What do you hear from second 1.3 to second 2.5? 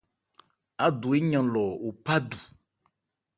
lɔ o phá du.